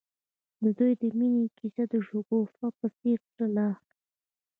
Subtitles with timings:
[0.63, 3.69] د دوی د مینې کیسه د شګوفه په څېر تلله.